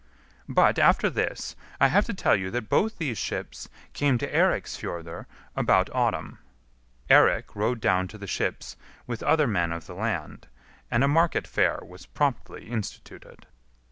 But, 0.49 0.79
after 0.79 1.11
this, 1.11 1.55
I 1.79 1.89
have 1.89 2.05
to 2.07 2.13
tell 2.15 2.35
you 2.35 2.49
that 2.49 2.69
both 2.69 2.97
these 2.97 3.19
ships 3.19 3.69
came 3.93 4.17
to 4.17 4.33
Eiriksfjordr 4.33 5.27
about 5.55 5.91
autumn. 5.93 6.39
Eirik 7.07 7.55
rode 7.55 7.79
down 7.79 8.07
to 8.07 8.17
the 8.17 8.25
ships 8.25 8.77
with 9.05 9.21
other 9.21 9.45
men 9.45 9.71
of 9.71 9.85
the 9.85 9.93
land, 9.93 10.47
and 10.89 11.03
a 11.03 11.07
market 11.07 11.45
fair 11.45 11.81
was 11.83 12.07
promptly 12.07 12.67
instituted. 12.67 13.45